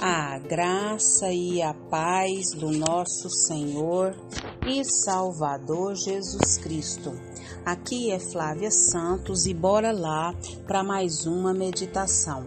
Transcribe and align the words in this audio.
A 0.00 0.38
graça 0.38 1.32
e 1.32 1.62
a 1.62 1.72
paz 1.72 2.50
do 2.50 2.70
nosso 2.70 3.30
Senhor 3.30 4.14
e 4.66 4.84
Salvador 4.84 5.94
Jesus 5.94 6.58
Cristo. 6.58 7.12
Aqui 7.64 8.10
é 8.10 8.18
Flávia 8.18 8.70
Santos 8.70 9.46
e 9.46 9.54
bora 9.54 9.92
lá 9.92 10.34
para 10.66 10.84
mais 10.84 11.24
uma 11.24 11.54
meditação. 11.54 12.46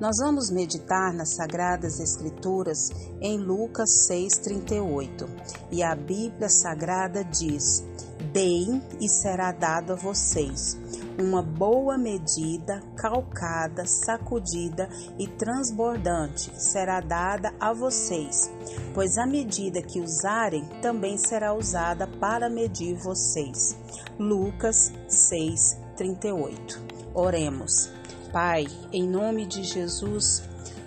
Nós 0.00 0.16
vamos 0.18 0.50
meditar 0.50 1.12
nas 1.14 1.36
Sagradas 1.36 2.00
Escrituras 2.00 2.90
em 3.20 3.38
Lucas 3.38 4.08
6,38 4.10 5.28
e 5.70 5.84
a 5.84 5.94
Bíblia 5.94 6.48
Sagrada 6.48 7.22
diz: 7.22 7.84
Deem 8.32 8.82
e 9.00 9.08
será 9.08 9.52
dado 9.52 9.92
a 9.92 9.96
vocês 9.96 10.78
uma 11.20 11.42
boa 11.42 11.98
medida, 11.98 12.82
calcada, 12.96 13.84
sacudida 13.86 14.88
e 15.18 15.26
transbordante 15.26 16.50
será 16.58 17.00
dada 17.00 17.52
a 17.60 17.72
vocês, 17.72 18.50
pois 18.94 19.18
a 19.18 19.26
medida 19.26 19.82
que 19.82 20.00
usarem 20.00 20.64
também 20.80 21.18
será 21.18 21.52
usada 21.52 22.06
para 22.06 22.48
medir 22.48 22.96
vocês. 22.96 23.76
Lucas 24.18 24.92
6:38. 25.08 26.80
Oremos. 27.14 27.90
Pai, 28.32 28.66
em 28.92 29.08
nome 29.08 29.44
de 29.44 29.64
Jesus, 29.64 30.42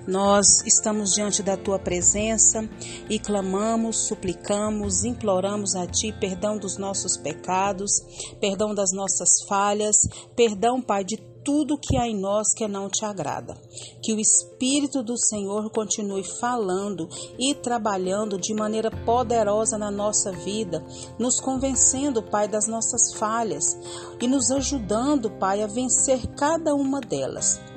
nós 0.07 0.61
estamos 0.65 1.11
diante 1.11 1.41
da 1.41 1.55
tua 1.55 1.79
presença 1.79 2.67
e 3.09 3.17
clamamos, 3.19 4.07
suplicamos, 4.07 5.03
imploramos 5.03 5.75
a 5.75 5.87
ti 5.87 6.13
perdão 6.19 6.57
dos 6.57 6.77
nossos 6.77 7.17
pecados, 7.17 7.91
perdão 8.39 8.73
das 8.73 8.91
nossas 8.91 9.29
falhas, 9.47 9.95
perdão, 10.35 10.81
Pai, 10.81 11.03
de 11.03 11.17
tudo 11.43 11.77
que 11.77 11.97
há 11.97 12.07
em 12.07 12.19
nós 12.19 12.53
que 12.55 12.67
não 12.67 12.89
te 12.89 13.05
agrada. 13.05 13.55
Que 14.01 14.13
o 14.13 14.19
Espírito 14.19 15.03
do 15.03 15.17
Senhor 15.17 15.69
continue 15.71 16.23
falando 16.39 17.07
e 17.37 17.53
trabalhando 17.53 18.37
de 18.37 18.53
maneira 18.53 18.89
poderosa 18.89 19.77
na 19.77 19.91
nossa 19.91 20.31
vida, 20.31 20.85
nos 21.19 21.39
convencendo, 21.39 22.23
Pai, 22.23 22.47
das 22.47 22.67
nossas 22.67 23.13
falhas 23.17 23.77
e 24.21 24.27
nos 24.27 24.51
ajudando, 24.51 25.29
Pai, 25.31 25.61
a 25.61 25.67
vencer 25.67 26.25
cada 26.35 26.73
uma 26.73 26.99
delas. 27.01 27.72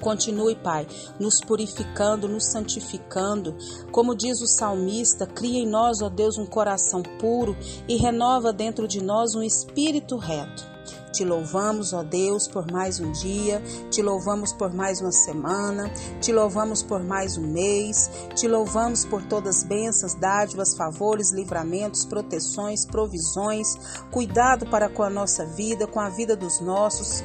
Continue, 0.00 0.56
Pai, 0.56 0.86
nos 1.18 1.40
purificando, 1.40 2.26
nos 2.26 2.46
santificando. 2.46 3.56
Como 3.92 4.14
diz 4.14 4.40
o 4.40 4.46
salmista, 4.46 5.26
cria 5.26 5.60
em 5.60 5.68
nós, 5.68 6.00
ó 6.00 6.08
Deus, 6.08 6.38
um 6.38 6.46
coração 6.46 7.02
puro 7.18 7.56
e 7.86 7.96
renova 7.96 8.52
dentro 8.52 8.88
de 8.88 9.02
nós 9.02 9.34
um 9.34 9.42
espírito 9.42 10.16
reto. 10.16 10.70
Te 11.12 11.24
louvamos, 11.24 11.92
ó 11.92 12.04
Deus, 12.04 12.46
por 12.46 12.70
mais 12.70 13.00
um 13.00 13.10
dia, 13.10 13.60
te 13.90 14.00
louvamos 14.00 14.52
por 14.52 14.72
mais 14.72 15.00
uma 15.00 15.10
semana, 15.10 15.92
te 16.20 16.32
louvamos 16.32 16.84
por 16.84 17.02
mais 17.02 17.36
um 17.36 17.42
mês, 17.42 18.08
te 18.36 18.46
louvamos 18.46 19.04
por 19.04 19.22
todas 19.24 19.56
as 19.56 19.64
bênçãos, 19.64 20.14
dádivas, 20.14 20.76
favores, 20.76 21.32
livramentos, 21.32 22.04
proteções, 22.04 22.86
provisões, 22.86 23.76
cuidado 24.12 24.66
para 24.66 24.88
com 24.88 25.02
a 25.02 25.10
nossa 25.10 25.44
vida, 25.44 25.86
com 25.86 25.98
a 25.98 26.08
vida 26.08 26.36
dos 26.36 26.60
nossos 26.60 27.24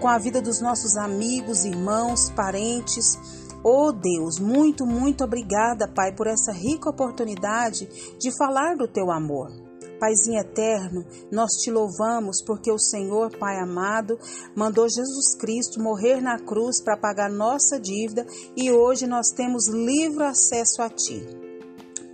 com 0.00 0.08
a 0.08 0.18
vida 0.18 0.40
dos 0.40 0.60
nossos 0.60 0.96
amigos, 0.96 1.64
irmãos, 1.64 2.30
parentes. 2.30 3.18
Oh 3.62 3.92
Deus, 3.92 4.38
muito, 4.38 4.86
muito 4.86 5.24
obrigada, 5.24 5.88
Pai, 5.88 6.14
por 6.14 6.26
essa 6.26 6.52
rica 6.52 6.90
oportunidade 6.90 7.88
de 8.18 8.36
falar 8.36 8.76
do 8.76 8.86
teu 8.86 9.10
amor. 9.10 9.50
Paizinho 9.98 10.38
eterno, 10.38 11.04
nós 11.32 11.52
te 11.62 11.70
louvamos 11.70 12.42
porque 12.44 12.70
o 12.70 12.78
Senhor, 12.78 13.36
Pai 13.38 13.58
amado, 13.58 14.18
mandou 14.54 14.88
Jesus 14.88 15.34
Cristo 15.38 15.82
morrer 15.82 16.20
na 16.20 16.38
cruz 16.38 16.82
para 16.82 16.98
pagar 16.98 17.30
nossa 17.30 17.80
dívida 17.80 18.26
e 18.54 18.70
hoje 18.70 19.06
nós 19.06 19.28
temos 19.34 19.68
livre 19.68 20.24
acesso 20.24 20.82
a 20.82 20.90
Ti. 20.90 21.45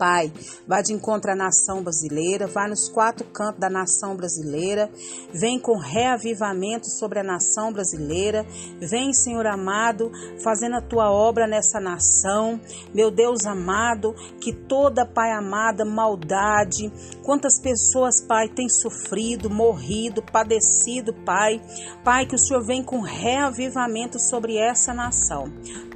Pai, 0.02 0.32
vá 0.66 0.82
de 0.82 0.92
encontro 0.92 1.30
à 1.30 1.36
nação 1.36 1.80
brasileira, 1.80 2.48
vá 2.48 2.66
nos 2.66 2.88
quatro 2.88 3.24
cantos 3.26 3.60
da 3.60 3.70
nação 3.70 4.16
brasileira, 4.16 4.90
vem 5.32 5.60
com 5.60 5.78
reavivamento 5.78 6.88
sobre 6.88 7.20
a 7.20 7.22
nação 7.22 7.72
brasileira, 7.72 8.44
vem, 8.80 9.12
Senhor 9.12 9.46
amado, 9.46 10.10
fazendo 10.42 10.74
a 10.74 10.80
tua 10.80 11.08
obra 11.08 11.46
nessa 11.46 11.78
nação, 11.78 12.60
meu 12.92 13.12
Deus 13.12 13.46
amado, 13.46 14.12
que 14.40 14.52
toda, 14.52 15.06
Pai 15.06 15.30
amada, 15.30 15.84
maldade, 15.84 16.92
quantas 17.22 17.60
pessoas, 17.60 18.20
Pai, 18.20 18.48
têm 18.48 18.68
sofrido, 18.68 19.48
morrido, 19.48 20.20
padecido, 20.20 21.14
Pai, 21.24 21.62
Pai, 22.02 22.26
que 22.26 22.34
o 22.34 22.38
Senhor 22.38 22.64
vem 22.64 22.82
com 22.82 23.02
reavivamento 23.02 24.18
sobre 24.18 24.56
essa 24.56 24.92
nação. 24.92 25.44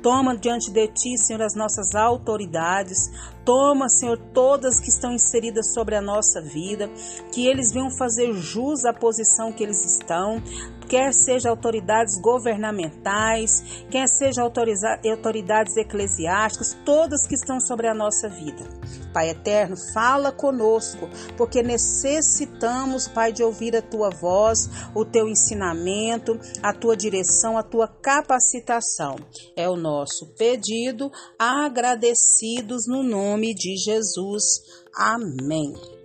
Toma 0.06 0.36
diante 0.36 0.70
de 0.70 0.86
ti, 0.86 1.18
Senhor, 1.18 1.42
as 1.42 1.56
nossas 1.56 1.96
autoridades. 1.96 3.10
Toma, 3.44 3.88
Senhor, 3.88 4.16
todas 4.32 4.78
que 4.78 4.88
estão 4.88 5.12
inseridas 5.12 5.74
sobre 5.74 5.96
a 5.96 6.00
nossa 6.00 6.40
vida, 6.40 6.88
que 7.32 7.44
eles 7.44 7.72
venham 7.72 7.90
fazer 7.90 8.32
jus 8.34 8.84
à 8.84 8.92
posição 8.92 9.50
que 9.50 9.64
eles 9.64 9.84
estão, 9.84 10.40
quer 10.88 11.12
seja 11.12 11.50
autoridades 11.50 12.20
governamentais, 12.20 13.84
quer 13.91 14.06
seja 14.08 14.42
autoridades 14.42 15.76
eclesiásticas, 15.76 16.76
todas 16.84 17.26
que 17.26 17.34
estão 17.34 17.60
sobre 17.60 17.88
a 17.88 17.94
nossa 17.94 18.28
vida. 18.28 18.64
Pai 19.12 19.30
eterno, 19.30 19.76
fala 19.94 20.30
conosco, 20.30 21.08
porque 21.36 21.62
necessitamos, 21.62 23.08
Pai, 23.08 23.32
de 23.32 23.42
ouvir 23.42 23.74
a 23.74 23.82
tua 23.82 24.10
voz, 24.10 24.69
o 24.94 25.04
teu 25.04 25.28
ensinamento, 25.28 26.38
a 26.62 26.72
tua 26.72 26.97
direção, 26.97 27.56
a 27.56 27.62
tua 27.62 27.88
capacitação. 27.88 29.16
É 29.56 29.68
o 29.68 29.76
nosso 29.76 30.34
pedido, 30.36 31.10
agradecidos 31.38 32.86
no 32.86 33.03
nome 33.03 33.54
de 33.54 33.76
Jesus. 33.76 34.60
Amém. 34.94 35.95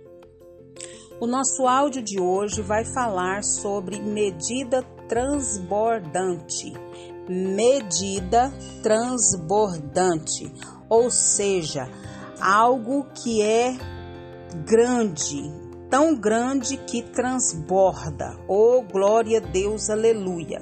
O 1.22 1.26
nosso 1.28 1.68
áudio 1.68 2.02
de 2.02 2.20
hoje 2.20 2.60
vai 2.62 2.84
falar 2.84 3.44
sobre 3.44 4.00
medida 4.00 4.82
transbordante. 5.08 6.72
Medida 7.28 8.52
transbordante, 8.82 10.52
ou 10.88 11.12
seja, 11.12 11.88
algo 12.40 13.06
que 13.14 13.40
é 13.40 13.72
grande, 14.66 15.44
tão 15.88 16.16
grande 16.16 16.76
que 16.76 17.02
transborda. 17.02 18.36
Oh, 18.48 18.82
glória 18.82 19.38
a 19.38 19.40
Deus, 19.40 19.90
aleluia. 19.90 20.60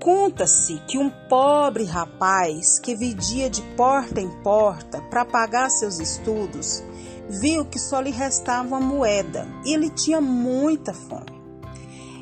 Conta-se 0.00 0.78
que 0.86 0.96
um 0.96 1.10
pobre 1.28 1.82
rapaz 1.82 2.78
que 2.78 2.94
vidia 2.94 3.50
de 3.50 3.62
porta 3.74 4.20
em 4.20 4.30
porta 4.44 5.02
para 5.10 5.24
pagar 5.24 5.70
seus 5.70 5.98
estudos 5.98 6.84
viu 7.28 7.64
que 7.64 7.78
só 7.78 8.00
lhe 8.00 8.10
restava 8.10 8.76
uma 8.76 8.80
moeda 8.80 9.46
e 9.64 9.74
ele 9.74 9.90
tinha 9.90 10.20
muita 10.20 10.92
fome. 10.92 11.42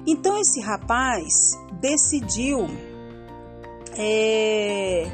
Então 0.07 0.39
esse 0.39 0.61
rapaz 0.61 1.59
decidiu 1.81 2.67
é, 3.97 5.05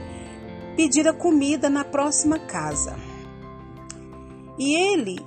pedir 0.76 1.06
a 1.08 1.12
comida 1.12 1.68
na 1.68 1.84
próxima 1.84 2.38
casa. 2.38 2.96
E 4.58 4.74
ele 4.74 5.18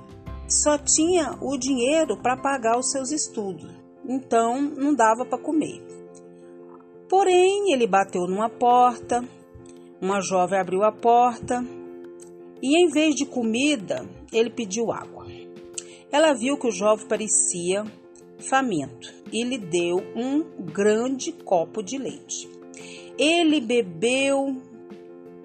só 0.48 0.76
tinha 0.76 1.36
o 1.40 1.56
dinheiro 1.56 2.16
para 2.16 2.36
pagar 2.36 2.78
os 2.78 2.90
seus 2.90 3.10
estudos, 3.10 3.70
então 4.06 4.60
não 4.60 4.94
dava 4.94 5.24
para 5.24 5.38
comer. 5.38 5.82
Porém, 7.08 7.72
ele 7.72 7.86
bateu 7.86 8.26
numa 8.26 8.48
porta, 8.50 9.24
uma 10.00 10.20
jovem 10.20 10.58
abriu 10.58 10.82
a 10.82 10.92
porta 10.92 11.64
e, 12.62 12.78
em 12.78 12.88
vez 12.88 13.16
de 13.16 13.26
comida, 13.26 14.08
ele 14.32 14.48
pediu 14.48 14.92
água. 14.92 15.26
Ela 16.12 16.32
viu 16.32 16.56
que 16.56 16.68
o 16.68 16.70
jovem 16.70 17.08
parecia 17.08 17.84
faminto 18.38 19.12
e 19.32 19.42
lhe 19.42 19.58
deu 19.58 19.98
um 20.14 20.42
grande 20.62 21.32
copo 21.32 21.82
de 21.82 21.98
leite. 21.98 22.48
Ele 23.18 23.60
bebeu 23.60 24.56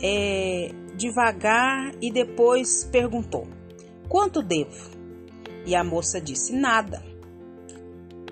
é, 0.01 0.69
devagar 0.95 1.93
e 2.01 2.11
depois 2.11 2.83
perguntou: 2.91 3.47
Quanto 4.07 4.41
devo? 4.41 4.91
E 5.65 5.75
a 5.75 5.83
moça 5.83 6.21
disse: 6.21 6.53
Nada. 6.53 7.03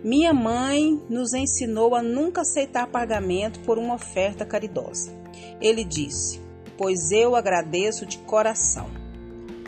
Minha 0.04 0.34
mãe 0.34 1.02
nos 1.10 1.34
ensinou 1.34 1.96
a 1.96 2.04
nunca 2.04 2.42
aceitar 2.42 2.88
pagamento 2.88 3.60
por 3.62 3.80
uma 3.80 3.96
oferta 3.96 4.46
caridosa. 4.46 5.12
Ele 5.60 5.84
disse: 5.84 6.45
Pois 6.78 7.12
eu 7.12 7.36
agradeço 7.36 8.06
de 8.06 8.18
coração 8.20 8.90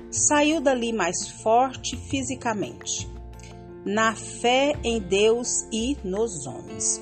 saiu 0.09 0.61
dali 0.61 0.93
mais 0.93 1.27
forte 1.27 1.95
fisicamente, 1.95 3.09
na 3.85 4.15
fé 4.15 4.73
em 4.83 4.99
Deus 4.99 5.65
e 5.71 5.97
nos 6.03 6.45
homens. 6.45 7.01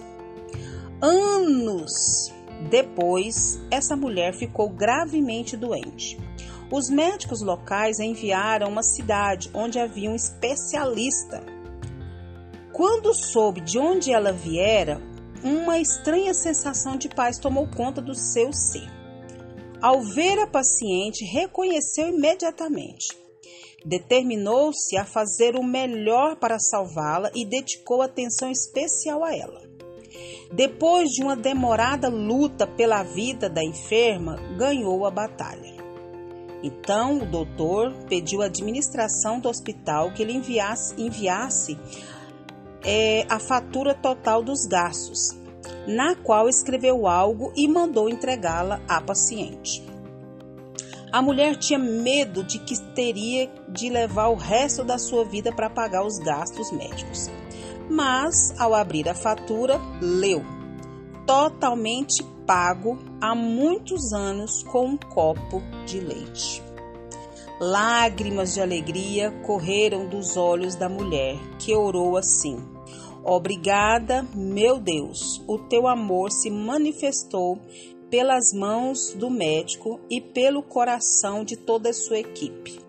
Anos 1.02 2.34
depois, 2.70 3.60
essa 3.70 3.96
mulher 3.96 4.34
ficou 4.34 4.70
gravemente 4.70 5.58
doente. 5.58 6.18
Os 6.72 6.90
médicos 6.90 7.42
locais 7.42 8.00
enviaram 8.00 8.70
uma 8.70 8.82
cidade 8.82 9.52
onde 9.54 9.78
havia 9.78 10.10
um 10.10 10.16
especialista. 10.16 11.44
Quando 12.72 13.14
soube 13.14 13.62
de 13.62 13.78
onde 13.78 14.12
ela 14.12 14.32
viera, 14.32 15.02
uma 15.44 15.80
estranha 15.80 16.34
sensação 16.34 16.98
de 16.98 17.08
paz 17.08 17.38
tomou 17.38 17.68
conta 17.68 18.02
do 18.02 18.16
seu 18.16 18.52
ser. 18.52 18.95
Ao 19.86 20.02
ver 20.02 20.40
a 20.40 20.48
paciente, 20.48 21.24
reconheceu 21.24 22.08
imediatamente. 22.10 23.06
Determinou-se 23.86 24.98
a 24.98 25.06
fazer 25.06 25.56
o 25.56 25.64
melhor 25.64 26.38
para 26.38 26.58
salvá-la 26.58 27.30
e 27.36 27.46
dedicou 27.46 28.02
atenção 28.02 28.50
especial 28.50 29.24
a 29.24 29.32
ela. 29.32 29.62
Depois 30.52 31.10
de 31.10 31.22
uma 31.22 31.36
demorada 31.36 32.10
luta 32.10 32.66
pela 32.66 33.04
vida 33.04 33.48
da 33.48 33.64
enferma, 33.64 34.38
ganhou 34.58 35.06
a 35.06 35.12
batalha. 35.12 35.76
Então 36.64 37.20
o 37.20 37.26
doutor 37.28 37.94
pediu 38.10 38.42
à 38.42 38.46
administração 38.46 39.40
do 39.40 39.48
hospital 39.48 40.12
que 40.16 40.24
ele 40.24 40.34
enviasse, 40.34 41.00
enviasse 41.00 41.78
é, 42.84 43.24
a 43.30 43.38
fatura 43.38 43.94
total 43.94 44.42
dos 44.42 44.66
gastos, 44.66 45.45
na 45.88 46.16
qual 46.16 46.50
escreveu 46.50 47.08
algo 47.08 47.52
e 47.56 47.68
mandou 47.68 48.10
entregá-la 48.10 48.82
à 48.88 49.00
paciente. 49.02 49.84
A 51.12 51.22
mulher 51.22 51.56
tinha 51.56 51.80
medo 51.80 52.44
de 52.44 52.60
que 52.60 52.78
teria 52.94 53.50
de 53.70 53.90
levar 53.90 54.28
o 54.28 54.36
resto 54.36 54.84
da 54.84 54.98
sua 54.98 55.24
vida 55.24 55.52
para 55.52 55.70
pagar 55.70 56.06
os 56.06 56.18
gastos 56.18 56.72
médicos. 56.72 57.30
Mas, 57.90 58.54
ao 58.60 58.74
abrir 58.74 59.08
a 59.08 59.16
fatura, 59.16 59.80
leu: 60.02 60.44
totalmente 61.26 62.24
pago 62.46 62.98
há 63.22 63.34
muitos 63.34 64.14
anos 64.14 64.64
com 64.64 64.88
um 64.88 64.98
copo 64.98 65.62
de 65.86 66.00
leite. 66.00 66.64
Lágrimas 67.60 68.54
de 68.54 68.62
alegria 68.62 69.32
correram 69.46 70.08
dos 70.08 70.36
olhos 70.36 70.76
da 70.76 70.90
mulher, 70.90 71.38
que 71.58 71.74
orou 71.74 72.18
assim: 72.18 72.58
Obrigada, 73.26 74.22
meu 74.36 74.80
Deus, 74.80 75.42
o 75.48 75.58
teu 75.58 75.88
amor 75.88 76.32
se 76.32 76.52
manifestou 76.52 77.60
pelas 78.08 78.54
mãos 78.54 79.16
do 79.16 79.32
médico 79.32 80.00
e 80.12 80.22
pelo 80.22 80.62
coração 80.62 81.44
de 81.44 81.58
toda 81.58 81.90
a 81.90 81.94
sua 81.94 82.20
equipe. 82.20 82.80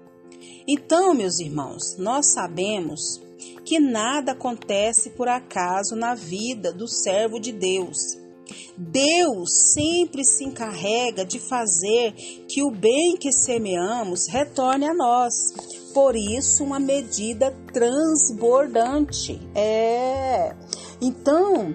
Então, 0.68 1.14
meus 1.14 1.40
irmãos, 1.40 1.96
nós 1.96 2.34
sabemos 2.34 3.22
que 3.64 3.80
nada 3.80 4.32
acontece 4.32 5.10
por 5.10 5.26
acaso 5.26 5.96
na 5.96 6.14
vida 6.14 6.70
do 6.70 6.86
servo 6.86 7.40
de 7.40 7.52
Deus. 7.52 7.96
Deus 8.76 9.72
sempre 9.72 10.22
se 10.22 10.44
encarrega 10.44 11.24
de 11.24 11.38
fazer 11.38 12.12
que 12.46 12.62
o 12.62 12.70
bem 12.70 13.16
que 13.16 13.32
semeamos 13.32 14.28
retorne 14.28 14.86
a 14.86 14.94
nós. 14.94 15.32
Por 15.96 16.14
isso, 16.14 16.62
uma 16.62 16.78
medida 16.78 17.54
transbordante. 17.72 19.40
É. 19.54 20.54
Então, 21.00 21.75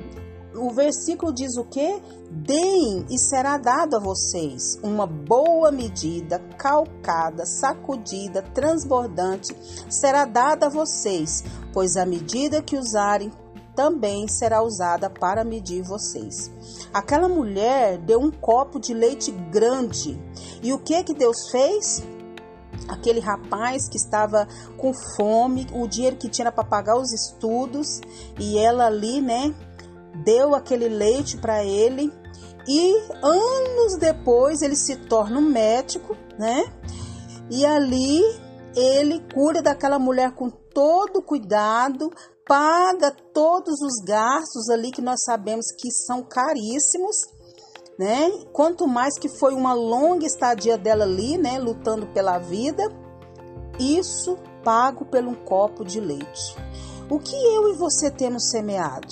o 0.53 0.69
versículo 0.69 1.33
diz 1.33 1.57
o 1.57 1.63
quê? 1.63 1.99
Deem 2.29 3.03
e 3.09 3.17
será 3.17 3.57
dado 3.57 3.95
a 3.95 3.99
vocês 3.99 4.77
uma 4.83 5.07
boa 5.07 5.71
medida, 5.71 6.37
calcada, 6.55 7.47
sacudida, 7.47 8.43
transbordante, 8.43 9.55
será 9.89 10.23
dada 10.25 10.67
a 10.67 10.69
vocês, 10.69 11.43
pois 11.73 11.97
a 11.97 12.05
medida 12.05 12.61
que 12.61 12.77
usarem 12.77 13.31
também 13.75 14.27
será 14.27 14.61
usada 14.61 15.09
para 15.09 15.43
medir 15.43 15.81
vocês. 15.81 16.51
Aquela 16.93 17.27
mulher 17.27 17.97
deu 17.97 18.19
um 18.19 18.29
copo 18.29 18.79
de 18.79 18.93
leite 18.93 19.31
grande. 19.31 20.15
E 20.61 20.71
o 20.71 20.77
que 20.77 21.03
que 21.05 21.15
Deus 21.15 21.49
fez? 21.49 22.03
Aquele 22.87 23.19
rapaz 23.19 23.87
que 23.87 23.97
estava 23.97 24.47
com 24.77 24.93
fome, 24.93 25.67
o 25.73 25.87
dinheiro 25.87 26.17
que 26.17 26.29
tinha 26.29 26.51
para 26.51 26.63
pagar 26.63 26.97
os 26.97 27.11
estudos, 27.13 28.01
e 28.39 28.57
ela 28.57 28.87
ali, 28.87 29.21
né, 29.21 29.53
deu 30.23 30.53
aquele 30.55 30.89
leite 30.89 31.37
para 31.37 31.63
ele 31.63 32.11
e 32.67 32.95
anos 33.23 33.97
depois 33.99 34.61
ele 34.61 34.75
se 34.75 34.95
torna 34.95 35.39
um 35.39 35.49
médico, 35.49 36.15
né? 36.37 36.71
E 37.49 37.65
ali 37.65 38.21
ele 38.75 39.19
cura 39.33 39.61
daquela 39.61 39.99
mulher 39.99 40.31
com 40.31 40.49
todo 40.49 41.21
cuidado, 41.21 42.11
paga 42.45 43.11
todos 43.33 43.81
os 43.81 44.03
gastos 44.05 44.69
ali 44.69 44.91
que 44.91 45.01
nós 45.01 45.21
sabemos 45.25 45.65
que 45.77 45.91
são 45.91 46.23
caríssimos, 46.23 47.17
né? 48.01 48.31
Quanto 48.51 48.87
mais 48.87 49.19
que 49.19 49.29
foi 49.29 49.53
uma 49.53 49.73
longa 49.75 50.25
estadia 50.25 50.75
dela 50.75 51.03
ali, 51.03 51.37
né, 51.37 51.59
lutando 51.59 52.07
pela 52.07 52.39
vida, 52.39 52.91
isso 53.79 54.39
pago 54.63 55.05
por 55.05 55.23
um 55.23 55.35
copo 55.35 55.85
de 55.85 55.99
leite. 55.99 56.55
O 57.07 57.19
que 57.19 57.35
eu 57.35 57.69
e 57.69 57.75
você 57.75 58.09
temos 58.09 58.49
semeado? 58.49 59.07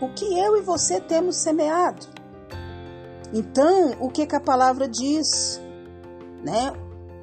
O 0.00 0.08
que 0.14 0.24
eu 0.38 0.56
e 0.56 0.62
você 0.62 0.98
temos 0.98 1.42
semeado? 1.42 2.06
Então, 3.34 3.96
o 4.00 4.08
que, 4.08 4.24
que 4.24 4.34
a 4.34 4.40
palavra 4.40 4.88
diz? 4.88 5.60
Né? 6.42 6.72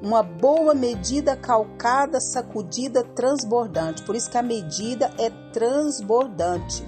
Uma 0.02 0.22
boa 0.22 0.74
medida 0.74 1.36
calcada, 1.36 2.20
sacudida, 2.20 3.04
transbordante. 3.04 4.02
Por 4.02 4.16
isso 4.16 4.30
que 4.30 4.38
a 4.38 4.42
medida 4.42 5.12
é 5.18 5.28
transbordante. 5.52 6.82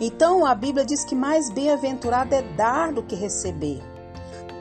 Então, 0.00 0.44
a 0.44 0.54
Bíblia 0.54 0.84
diz 0.84 1.04
que 1.04 1.14
mais 1.14 1.48
bem-aventurado 1.52 2.34
é 2.34 2.42
dar 2.42 2.92
do 2.92 3.04
que 3.04 3.14
receber. 3.14 3.80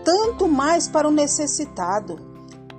Tanto 0.04 0.48
mais 0.48 0.88
para 0.88 1.07
o 1.07 1.12
necessitado. 1.12 2.19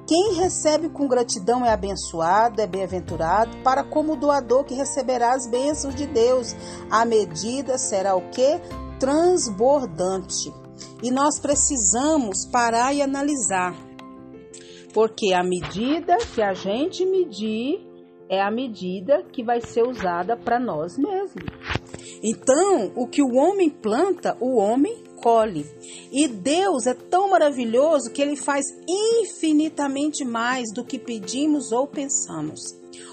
Quem 0.06 0.34
recebe 0.34 0.88
com 0.88 1.08
gratidão 1.08 1.66
é 1.66 1.72
abençoado, 1.72 2.60
é 2.60 2.66
bem-aventurado, 2.66 3.56
para 3.64 3.82
como 3.82 4.14
doador 4.14 4.62
que 4.62 4.74
receberá 4.74 5.34
as 5.34 5.48
bênçãos 5.48 5.96
de 5.96 6.06
Deus. 6.06 6.54
A 6.88 7.04
medida 7.04 7.76
será 7.76 8.14
o 8.14 8.30
que? 8.30 8.60
Transbordante. 9.00 10.54
E 11.02 11.10
nós 11.10 11.40
precisamos 11.40 12.46
parar 12.46 12.94
e 12.94 13.02
analisar. 13.02 13.74
Porque 14.96 15.34
a 15.34 15.44
medida 15.44 16.16
que 16.34 16.40
a 16.40 16.54
gente 16.54 17.04
medir 17.04 17.86
é 18.30 18.40
a 18.40 18.50
medida 18.50 19.22
que 19.30 19.44
vai 19.44 19.60
ser 19.60 19.86
usada 19.86 20.38
para 20.38 20.58
nós 20.58 20.96
mesmos. 20.96 21.44
Então, 22.22 22.92
o 22.96 23.06
que 23.06 23.22
o 23.22 23.34
homem 23.34 23.68
planta, 23.68 24.34
o 24.40 24.56
homem 24.56 25.04
colhe. 25.22 25.66
E 26.10 26.26
Deus 26.26 26.86
é 26.86 26.94
tão 26.94 27.28
maravilhoso 27.28 28.10
que 28.10 28.22
ele 28.22 28.36
faz 28.36 28.64
infinitamente 28.88 30.24
mais 30.24 30.72
do 30.72 30.82
que 30.82 30.98
pedimos 30.98 31.72
ou 31.72 31.86
pensamos. 31.86 32.62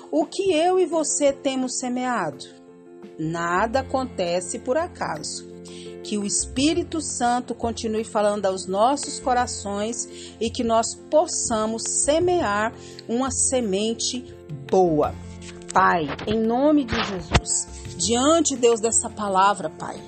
O 0.09 0.25
que 0.25 0.53
eu 0.53 0.80
e 0.80 0.85
você 0.85 1.33
temos 1.33 1.80
semeado? 1.80 2.45
Nada 3.19 3.81
acontece 3.81 4.57
por 4.57 4.77
acaso 4.77 5.53
que 6.04 6.18
o 6.18 6.26
Espírito 6.26 7.02
Santo 7.02 7.56
continue 7.56 8.04
falando 8.04 8.45
aos 8.45 8.68
nossos 8.68 9.19
corações 9.19 10.36
e 10.40 10.50
que 10.50 10.64
nós 10.64 10.94
possamos 11.10 11.83
semear 12.04 12.74
uma 13.07 13.31
semente 13.31 14.36
boa. 14.69 15.16
Pai, 15.74 16.07
em 16.28 16.40
nome 16.40 16.83
de 16.83 16.95
Jesus, 16.95 17.68
diante, 17.98 18.56
Deus, 18.56 18.80
dessa 18.80 19.10
palavra, 19.10 19.69
Pai, 19.69 20.00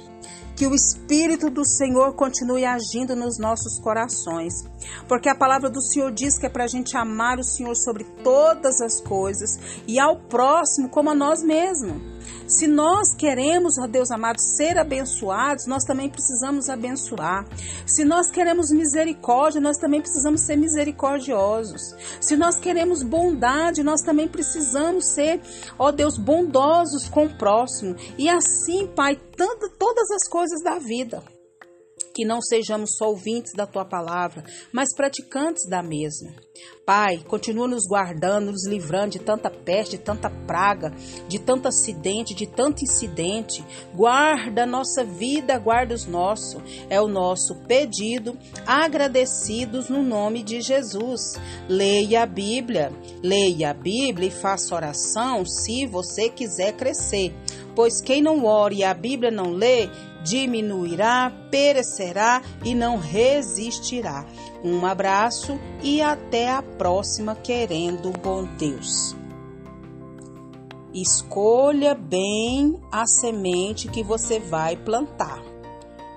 que 0.55 0.67
o 0.67 0.75
Espírito 0.75 1.49
do 1.49 1.65
Senhor 1.65 2.13
continue 2.13 2.63
agindo 2.65 3.15
nos 3.15 3.39
nossos 3.39 3.79
corações, 3.79 4.63
porque 5.07 5.27
a 5.27 5.35
palavra 5.35 5.69
do 5.69 5.81
Senhor 5.81 6.11
diz 6.11 6.37
que 6.37 6.45
é 6.45 6.49
para 6.49 6.65
a 6.65 6.67
gente 6.67 6.95
amar 6.95 7.39
o 7.39 7.43
Senhor 7.43 7.75
sobre 7.75 8.03
todas 8.23 8.79
as 8.79 9.01
coisas 9.01 9.59
e 9.87 9.99
ao 9.99 10.17
próximo 10.17 10.87
como 10.89 11.09
a 11.09 11.15
nós 11.15 11.41
mesmos. 11.41 12.14
Se 12.47 12.67
nós 12.67 13.13
queremos, 13.15 13.77
ó 13.77 13.87
Deus 13.87 14.11
amado, 14.11 14.39
ser 14.39 14.77
abençoados, 14.77 15.65
nós 15.65 15.83
também 15.83 16.09
precisamos 16.09 16.69
abençoar. 16.69 17.45
Se 17.87 18.05
nós 18.05 18.29
queremos 18.29 18.71
misericórdia, 18.71 19.59
nós 19.59 19.77
também 19.77 19.99
precisamos 19.99 20.41
ser 20.41 20.55
misericordiosos. 20.55 21.95
Se 22.21 22.35
nós 22.35 22.59
queremos 22.59 23.01
bondade, 23.01 23.83
nós 23.83 24.01
também 24.01 24.27
precisamos 24.27 25.05
ser, 25.05 25.41
ó 25.77 25.91
Deus, 25.91 26.17
bondosos 26.17 27.09
com 27.09 27.25
o 27.25 27.37
próximo. 27.37 27.95
E 28.17 28.29
assim, 28.29 28.87
Pai, 28.87 29.19
tanto, 29.35 29.69
todas 29.77 30.09
as 30.11 30.27
coisas 30.27 30.61
da 30.61 30.77
vida 30.77 31.34
que 32.15 32.23
não 32.23 32.41
sejamos 32.41 32.95
só 32.95 33.09
ouvintes 33.09 33.51
da 33.53 33.67
tua 33.67 33.83
palavra, 33.83 34.45
mas 34.71 34.95
praticantes 34.95 35.67
da 35.67 35.83
mesma. 35.83 36.33
Pai, 36.85 37.17
continua 37.27 37.67
nos 37.67 37.85
guardando, 37.85 38.51
nos 38.51 38.65
livrando 38.65 39.09
de 39.09 39.19
tanta 39.19 39.49
peste, 39.49 39.97
de 39.97 40.03
tanta 40.03 40.29
praga, 40.29 40.93
de 41.27 41.39
tanto 41.39 41.67
acidente, 41.67 42.33
de 42.33 42.47
tanto 42.47 42.83
incidente. 42.83 43.65
Guarda 43.93 44.63
a 44.63 44.67
nossa 44.67 45.03
vida, 45.03 45.57
guarda 45.57 45.93
os 45.93 46.05
nossos. 46.05 46.61
É 46.89 47.01
o 47.01 47.07
nosso 47.07 47.55
pedido, 47.67 48.37
agradecidos 48.65 49.89
no 49.89 50.01
nome 50.01 50.41
de 50.41 50.61
Jesus. 50.61 51.33
Leia 51.67 52.23
a 52.23 52.25
Bíblia, 52.25 52.93
leia 53.21 53.71
a 53.71 53.73
Bíblia 53.73 54.29
e 54.29 54.31
faça 54.31 54.75
oração 54.75 55.43
se 55.43 55.85
você 55.85 56.29
quiser 56.29 56.77
crescer. 56.77 57.33
Pois 57.75 57.99
quem 57.99 58.21
não 58.21 58.45
ora 58.45 58.73
e 58.73 58.83
a 58.83 58.93
Bíblia 58.93 59.29
não 59.29 59.51
lê, 59.51 59.89
diminuirá, 60.25 61.31
perecerá 61.51 62.41
e 62.63 62.73
não 62.73 62.97
resistirá. 62.97 64.25
Um 64.63 64.85
abraço 64.85 65.59
e 65.83 66.01
até 66.01 66.49
a 66.49 66.61
próxima, 66.61 67.35
querendo 67.35 68.11
bom 68.11 68.43
Deus. 68.57 69.15
Escolha 70.93 71.93
bem 71.93 72.81
a 72.91 73.05
semente 73.05 73.87
que 73.87 74.03
você 74.03 74.39
vai 74.39 74.75
plantar, 74.75 75.41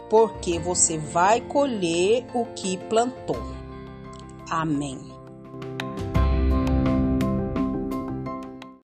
porque 0.09 0.59
você 0.59 0.97
vai 0.97 1.41
colher 1.41 2.25
o 2.33 2.47
que 2.55 2.79
plantou. 2.89 3.43
Amém. 4.49 5.18